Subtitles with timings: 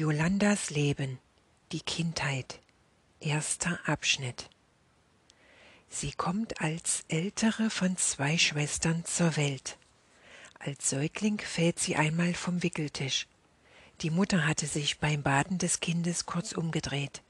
[0.00, 1.18] Jolandas Leben,
[1.72, 2.58] die Kindheit,
[3.20, 4.48] erster Abschnitt.
[5.90, 9.76] Sie kommt als ältere von zwei Schwestern zur Welt.
[10.58, 13.26] Als Säugling fällt sie einmal vom Wickeltisch.
[14.00, 17.20] Die Mutter hatte sich beim Baden des Kindes kurz umgedreht.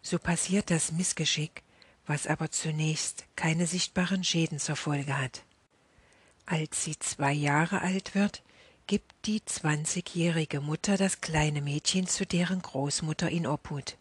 [0.00, 1.62] So passiert das Missgeschick,
[2.06, 5.44] was aber zunächst keine sichtbaren Schäden zur Folge hat.
[6.46, 8.42] Als sie zwei Jahre alt wird,
[8.86, 13.96] gibt die zwanzigjährige Mutter das kleine Mädchen zu deren Großmutter in Obhut.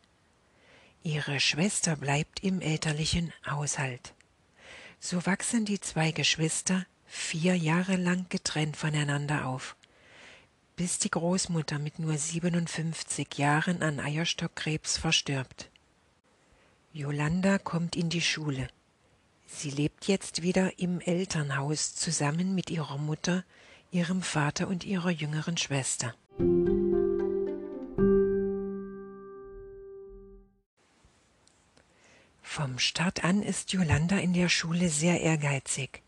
[1.04, 4.14] Ihre Schwester bleibt im elterlichen Haushalt.
[5.00, 9.76] So wachsen die zwei Geschwister vier Jahre lang getrennt voneinander auf,
[10.76, 15.70] bis die Großmutter mit nur 57 Jahren an Eierstockkrebs verstirbt.
[16.94, 18.68] Jolanda kommt in die Schule.
[19.48, 23.44] Sie lebt jetzt wieder im Elternhaus zusammen mit ihrer Mutter,
[23.92, 26.14] ihrem Vater und ihrer jüngeren Schwester.
[32.42, 36.02] Vom Start an ist Jolanda in der Schule sehr ehrgeizig.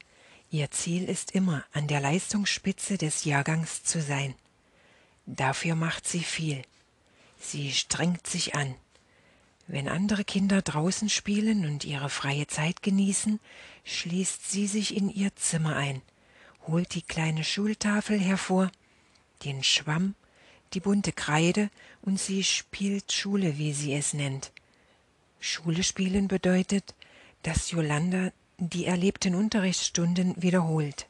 [0.49, 4.33] Ihr Ziel ist immer, an der Leistungsspitze des Jahrgangs zu sein.
[5.25, 6.61] Dafür macht sie viel.
[7.37, 8.75] Sie strengt sich an.
[9.67, 13.41] Wenn andere Kinder draußen spielen und ihre freie Zeit genießen,
[13.83, 16.01] schließt sie sich in ihr Zimmer ein,
[16.67, 18.71] holt die kleine Schultafel hervor,
[19.43, 20.15] den Schwamm,
[20.73, 21.69] die bunte Kreide
[22.01, 24.51] und sie spielt Schule, wie sie es nennt.
[25.39, 26.95] Schule spielen bedeutet,
[27.43, 31.07] dass Jolanda die erlebten Unterrichtsstunden wiederholt.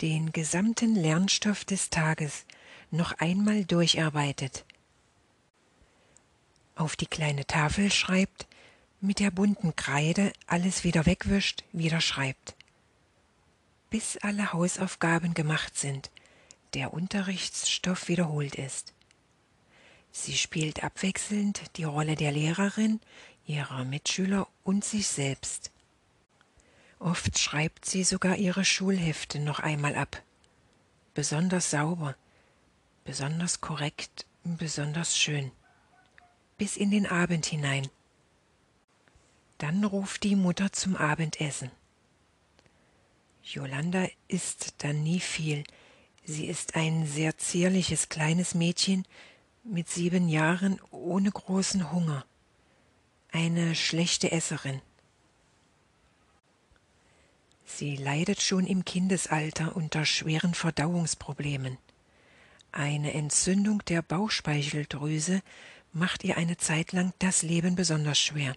[0.00, 2.44] Den gesamten Lernstoff des Tages
[2.90, 4.64] noch einmal durcharbeitet–
[6.78, 8.46] auf die kleine Tafel schreibt,
[9.00, 12.54] mit der bunten Kreide alles wieder wegwischt, wieder schreibt.
[13.90, 16.10] Bis alle Hausaufgaben gemacht sind,
[16.74, 18.92] der Unterrichtsstoff wiederholt ist.
[20.12, 23.00] Sie spielt abwechselnd die Rolle der Lehrerin,
[23.46, 25.70] ihrer Mitschüler und sich selbst.
[26.98, 30.22] Oft schreibt sie sogar ihre Schulhefte noch einmal ab.
[31.14, 32.16] Besonders sauber,
[33.04, 35.52] besonders korrekt, besonders schön
[36.58, 37.88] bis in den Abend hinein.
[39.58, 41.70] Dann ruft die Mutter zum Abendessen.
[43.48, 45.64] Jolanda isst dann nie viel.
[46.24, 49.06] Sie ist ein sehr zierliches kleines Mädchen
[49.64, 52.26] mit sieben Jahren ohne großen Hunger.
[53.32, 54.82] Eine schlechte Esserin.
[57.64, 61.78] Sie leidet schon im Kindesalter unter schweren Verdauungsproblemen.
[62.70, 65.40] Eine Entzündung der Bauchspeicheldrüse
[65.94, 68.54] macht ihr eine Zeit lang das Leben besonders schwer.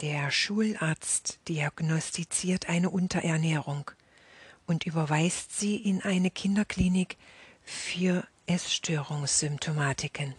[0.00, 3.90] Der Schularzt diagnostiziert eine Unterernährung
[4.66, 7.16] und überweist sie in eine Kinderklinik
[7.64, 10.34] für Essstörungssymptomatiken.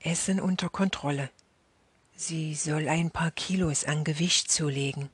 [0.00, 1.28] Essen unter Kontrolle.
[2.16, 5.10] Sie soll ein paar Kilos an Gewicht zulegen.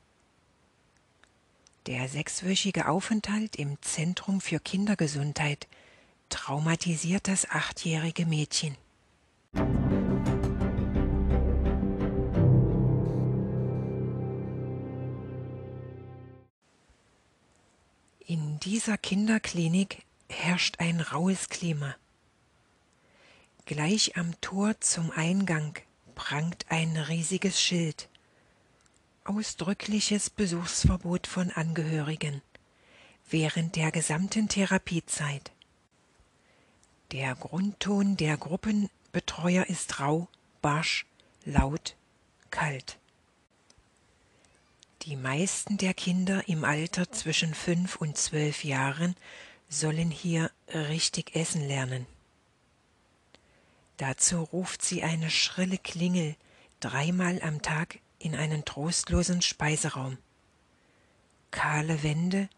[1.85, 5.67] Der sechswöchige Aufenthalt im Zentrum für Kindergesundheit
[6.29, 8.77] traumatisiert das achtjährige Mädchen.
[18.29, 21.95] In dieser Kinderklinik herrscht ein raues Klima.
[23.65, 25.79] Gleich am Tor zum Eingang
[26.13, 28.07] prangt ein riesiges Schild.
[29.23, 32.43] Ausdrückliches Besuchsverbot von Angehörigen
[33.31, 35.51] während der gesamten Therapiezeit.
[37.11, 40.27] Der Grundton der Gruppenbetreuer ist rau,
[40.61, 41.07] barsch,
[41.45, 41.95] laut,
[42.51, 42.99] kalt.
[45.03, 49.15] Die meisten der Kinder im Alter zwischen fünf und zwölf Jahren
[49.69, 52.05] sollen hier richtig essen lernen.
[53.95, 56.35] Dazu ruft sie eine schrille Klingel
[56.81, 60.17] dreimal am Tag in einen trostlosen Speiseraum.
[61.51, 62.49] Kahle Wände,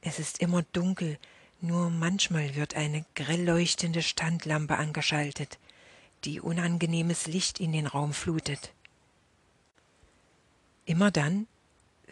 [0.00, 1.18] es ist immer dunkel,
[1.60, 5.58] nur manchmal wird eine grell leuchtende Standlampe angeschaltet,
[6.24, 8.72] die unangenehmes Licht in den Raum flutet.
[10.84, 11.46] Immer dann,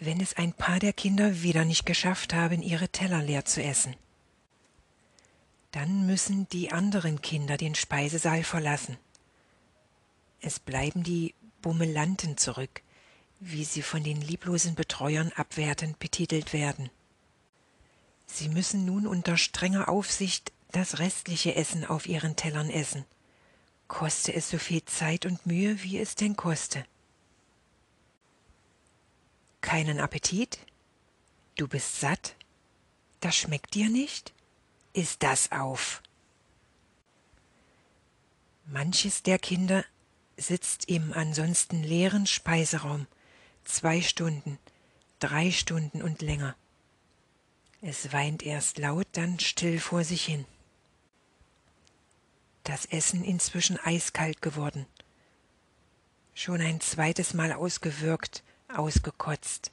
[0.05, 3.95] wenn es ein paar der Kinder wieder nicht geschafft haben, ihre Teller leer zu essen.
[5.73, 8.97] Dann müssen die anderen Kinder den Speisesaal verlassen.
[10.41, 12.83] Es bleiben die Bummelanten zurück,
[13.41, 16.91] wie sie von den lieblosen Betreuern abwertend betitelt werden.
[18.27, 23.05] Sie müssen nun unter strenger Aufsicht das restliche Essen auf ihren Tellern essen,
[23.87, 26.85] koste es so viel Zeit und Mühe, wie es denn koste.
[29.65, 30.59] Keinen Appetit?
[31.57, 32.37] Du bist satt?
[33.21, 34.35] Das schmeckt dir nicht?
[34.93, 36.03] ist das auf.
[38.67, 39.83] Manches der Kinder
[40.37, 43.07] sitzt im ansonsten leeren Speiseraum
[43.65, 44.59] zwei Stunden,
[45.19, 46.55] drei Stunden und länger.
[47.81, 50.45] Es weint erst laut, dann still vor sich hin.
[52.65, 54.85] Das Essen inzwischen eiskalt geworden.
[56.35, 58.45] Schon ein zweites Mal ausgewürgt,
[58.79, 59.73] ausgekotzt.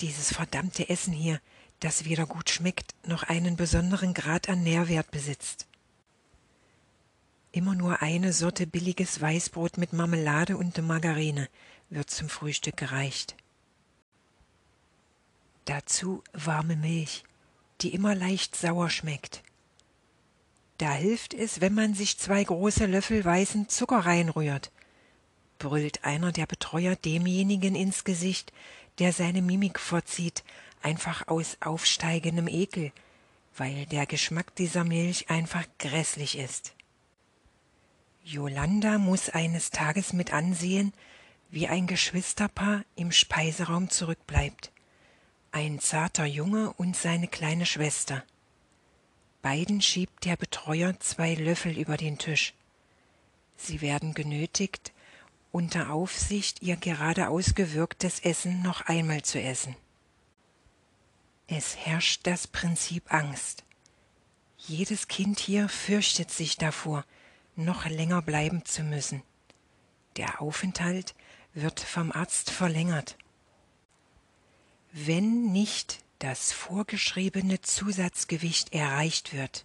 [0.00, 1.40] Dieses verdammte Essen hier,
[1.80, 5.66] das weder gut schmeckt noch einen besonderen Grad an Nährwert besitzt.
[7.52, 11.48] Immer nur eine Sorte billiges Weißbrot mit Marmelade und Margarine
[11.88, 13.34] wird zum Frühstück gereicht.
[15.64, 17.24] Dazu warme Milch,
[17.80, 19.42] die immer leicht sauer schmeckt.
[20.78, 24.70] Da hilft es, wenn man sich zwei große Löffel weißen Zucker reinrührt,
[25.60, 28.52] brüllt einer der Betreuer demjenigen ins Gesicht,
[28.98, 30.42] der seine Mimik vorzieht,
[30.82, 32.90] einfach aus aufsteigendem Ekel,
[33.56, 36.72] weil der Geschmack dieser Milch einfach grässlich ist.
[38.24, 40.92] Jolanda muss eines Tages mit ansehen,
[41.50, 44.72] wie ein Geschwisterpaar im Speiseraum zurückbleibt.
[45.52, 48.22] Ein zarter Junge und seine kleine Schwester.
[49.42, 52.54] Beiden schiebt der Betreuer zwei Löffel über den Tisch.
[53.56, 54.92] Sie werden genötigt,
[55.52, 59.76] unter Aufsicht ihr gerade ausgewirktes Essen noch einmal zu essen.
[61.46, 63.64] Es herrscht das Prinzip Angst.
[64.56, 67.04] Jedes Kind hier fürchtet sich davor,
[67.56, 69.22] noch länger bleiben zu müssen.
[70.16, 71.14] Der Aufenthalt
[71.54, 73.16] wird vom Arzt verlängert.
[74.92, 79.64] Wenn nicht das vorgeschriebene Zusatzgewicht erreicht wird.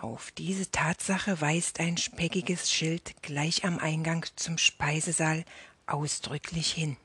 [0.00, 5.44] Auf diese Tatsache weist ein speckiges Schild gleich am Eingang zum Speisesaal
[5.86, 6.96] ausdrücklich hin.